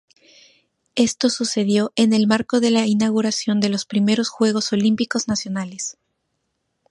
Esto 0.95 1.29
sucedió 1.29 1.93
en 1.95 2.13
el 2.13 2.25
marco 2.25 2.59
de 2.59 2.71
la 2.71 2.87
inauguración 2.87 3.59
de 3.59 3.69
los 3.69 3.85
Primeros 3.85 4.29
Juegos 4.29 4.73
Olímpicos 4.73 5.27
Nacionales. 5.27 5.95